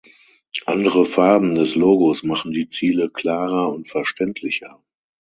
Andere 0.65 1.05
Farben 1.05 1.53
des 1.53 1.75
Logos 1.75 2.23
machen 2.23 2.53
die 2.53 2.67
Ziele 2.67 3.11
klarer 3.11 3.71
und 3.71 3.87
verständlicher. 3.87 4.81